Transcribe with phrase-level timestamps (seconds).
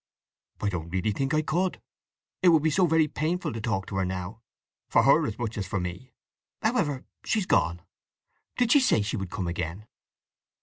[0.61, 1.79] "I don't really think I could.
[2.41, 5.67] It would be so very painful to talk to her now—for her as much as
[5.67, 6.15] for me.
[6.63, 7.83] However, she's gone.
[8.57, 9.85] Did she say she would come again?"